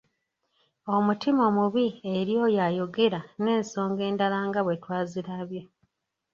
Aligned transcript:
Omutima 0.95 1.41
omubi 1.49 1.85
eri 2.15 2.33
oyo 2.43 2.59
ayogera 2.67 3.19
n’ensonga 3.41 4.01
endala 4.09 4.37
nga 4.47 4.59
bwe 4.63 4.75
twazirabye. 4.81 5.61